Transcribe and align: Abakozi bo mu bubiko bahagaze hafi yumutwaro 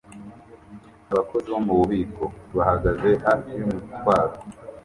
Abakozi 1.11 1.47
bo 1.53 1.59
mu 1.65 1.73
bubiko 1.79 2.23
bahagaze 2.57 3.09
hafi 3.25 3.49
yumutwaro 3.57 4.35